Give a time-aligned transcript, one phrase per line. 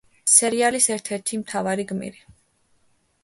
[0.35, 2.23] სერიალის ერთ-ერთი მთავარი გმირი.